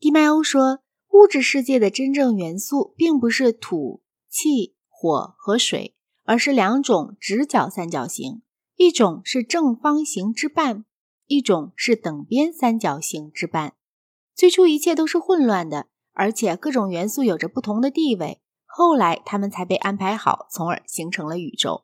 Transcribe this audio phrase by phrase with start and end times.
[0.00, 0.78] 蒂麦欧说，
[1.08, 8.42] 物质世界的真正元素并不是土、气、火和水，而是两种直角三角形，
[8.76, 10.84] 一种是正方形之半，
[11.26, 13.74] 一种是等边三角形之半。
[14.36, 18.40] 最初一切都是混乱的，而且各种元素有着不同的地位。
[18.64, 21.82] 后来它们才被安排好，从而形成了宇宙。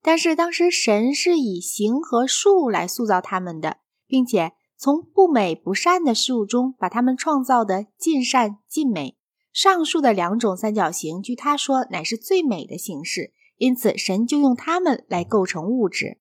[0.00, 9.16] 但是当时神是以形和数来塑造它们的，并且从不美不善的事物中把它们创造的尽善尽美。
[9.52, 16.18] 上述的两种三角形，据他说乃是最美的形式，因此神就用它们来构成物质。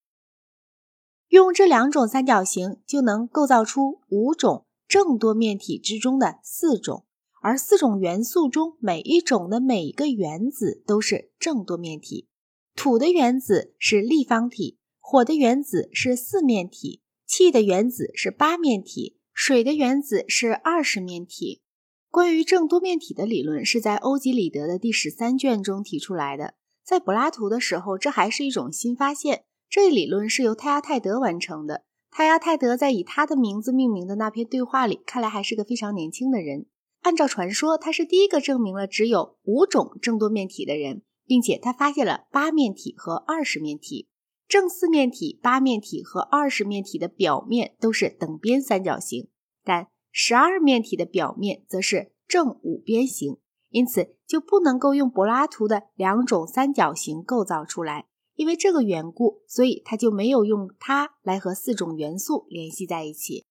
[1.27, 7.05] 用这两种三角形就能构造出五种正多面体之中的四种，
[7.41, 12.29] 而四种元素中每一种的每一个原子都是正多面体。
[12.73, 21.61] 土的原子是立方体，火的原子是四面体，气的原子是八面体，水的原子是二十面体。
[22.09, 26.53] 关于正多面体的理论是在欧几里得的第十三卷中提出来的。
[26.83, 29.43] 在柏拉图的时候，这还是一种新发现。
[29.69, 31.83] 这一理论是由泰亚泰德完成的。
[32.11, 36.67] 泰亚泰德在以他的名字命名的那篇对话里，看来还是个非常年轻的人。
[37.01, 41.01] 按照传说，他是第一个证明了只有五种正多面体的人。
[41.27, 44.07] 并且他发现了八面体和二十面体，
[44.47, 49.29] 正四面体、八面体和二十面体的表面都是等边三角形，
[49.63, 53.37] 但十二面体的表面则是正五边形，
[53.69, 58.05] 因此就不能够用柏拉图的两种三角形构造出来。
[58.35, 63.45] 因为这个缘故，所以他就没有用它来和四种元素联系在一起。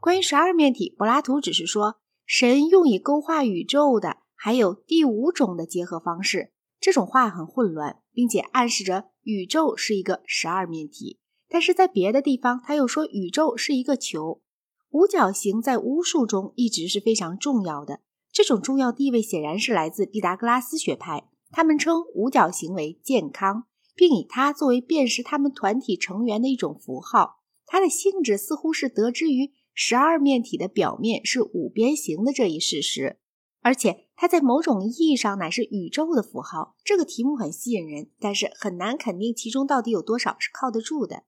[0.00, 6.52] 关于十二面体，柏拉图只是说神用以勾画宇宙的还有第五种的结合方式。
[6.80, 11.18] 这种话很混乱，并且暗示着宇宙是一个十二面体。
[11.50, 14.40] 但是在别的地方，他又说宇宙是一个球。
[14.88, 18.00] 五角形在巫术中一直是非常重要的，
[18.32, 21.28] 这种重要地位显然是来自毕达哥拉斯学派。
[21.50, 27.42] 他们称五角形为健康，并以它作为辨识他们团体成员的一种符号。
[27.66, 33.18] 它的性质似乎是得知于十二面体的表面是五边形的这一事实。
[33.60, 36.74] 而且它在某种意义上乃是宇宙的符号。
[36.82, 41.22] 这个题目很吸引人，但是很难肯定其中到底有多少是靠得住的。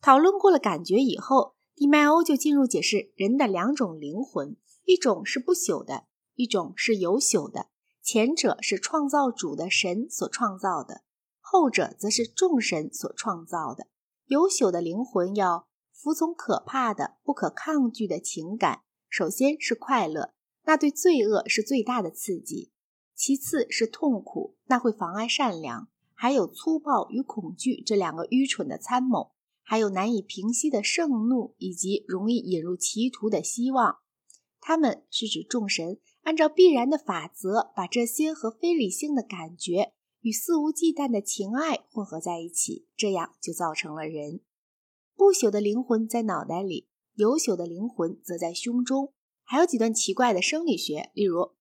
[0.00, 7.68] 讨论过了感觉以后，蒂麦欧就进入解释人的两种灵魂：一种是不朽的，一种是有朽的。
[8.02, 11.02] 前者是创造主的神所创造的，
[11.38, 13.86] 后者则是众神所创造的。
[14.26, 20.34] 有朽的灵魂要服从可怕的、不可抗拒的情感，首先是快乐。
[20.64, 22.72] 那对罪恶是最大的刺激，
[23.14, 29.32] 其次是痛苦，那会妨碍善良；还有粗暴与恐惧这两个愚蠢的参谋，
[29.62, 33.98] 还有难以平息的盛怒，以及容易引入歧途的希望。
[34.60, 39.92] 他们是指众神按照必然的法则，把这些和非理性的感觉
[40.22, 44.40] 与肆无忌惮的情爱混合在一起，这样就造成了人。
[45.14, 49.12] 不朽的灵魂在脑袋里，有朽的灵魂则在胸中。
[49.54, 51.52] 还有几段奇怪的生理学，例如，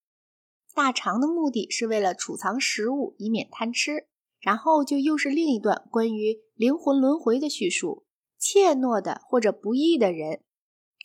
[0.73, 4.07] 大肠的目的是为了储藏食物，以免贪吃。
[4.39, 8.07] 然后就又是另一段关于灵魂轮回的叙述：
[8.39, 10.41] 怯懦的或者不义的人，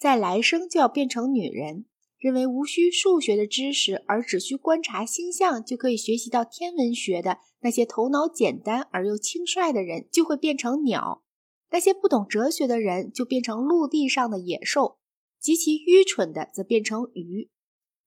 [0.00, 1.84] 在来生就要变成女人；
[2.16, 11.22] 认为无需数学的知识，而只需观察星象就可以学习到天文学的那些头脑简单而又轻率的人，就会变成鸟；
[11.70, 14.97] 那些不懂哲学的人，就变成陆地上的野兽。
[15.40, 17.50] 极其愚蠢的则变成鱼。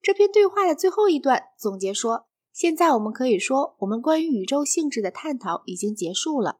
[0.02, 6.58] 这篇对话的最后一段总结说：“现在我们可以说，我们关于宇宙性质的探讨已经结束了。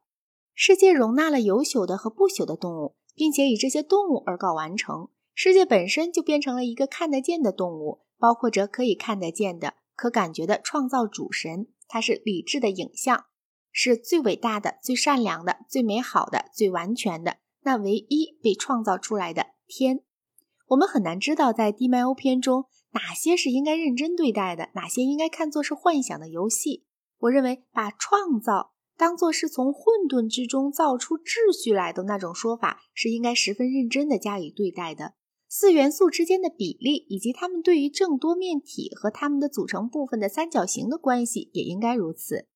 [0.54, 5.08] 世界容纳了有朽的和不朽的动物，并且以这些动物而告完成。
[5.34, 11.68] 世界本身就变成了一个看得见的动物，包括着可以看得见的、可感觉的创造主神。
[11.88, 13.24] 它是理智的影像，
[13.72, 20.04] 是最伟大的、最善良的、最美好的、最完全的，那唯一被创造出来的天。”
[20.72, 26.86] 我们很难知道，在低麦欧篇中，哪些是应该认真对待的，哪些应该看作是幻想的游戏。
[27.18, 35.12] 我认为，把创造当作是从混沌之中造出秩序来的那种说法，是应该十分认真的加以对待的。
[35.46, 42.48] 四元素之间的比例，以及它们对于正多面体和它们的组成部分的三角形的关系，也应该如此。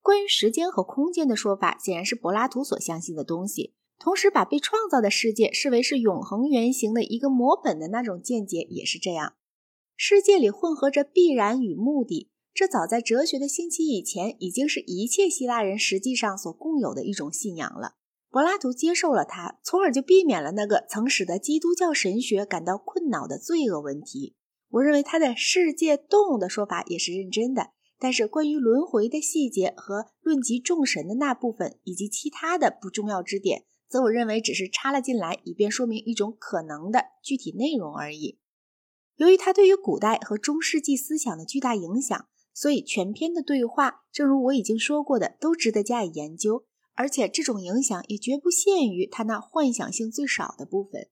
[0.00, 3.74] 关于时间和空间的说法，显然是柏拉图所相信的东西。
[3.98, 9.34] 同时，把被创造的世界视为是永恒原型的一个模本的那种见解也是这样。
[9.96, 17.94] 世界里混合着必然与目的，这早在哲学的兴起以前，已经是一切希腊人实际上所共有的一种信仰了。
[18.30, 24.36] 柏拉图接受了它，从而就避免了那个曾使得基督教神学感到困扰的罪恶问题。
[24.70, 38.38] 我认为他的世界动物的说法也是认真的，但是关于轮回的细节和论及众神的那部分，以及其他的不重要之点，则我认为只是插了进来，以便说明一种可能的具体内容而已。
[39.16, 46.66] 由于它对于古代和中世纪思想的巨大影响，所以全篇的对话，正如我已经说过的，都值得加以研究。
[46.94, 51.08] 而且这种影响也绝不限于它那幻想性最少的部分。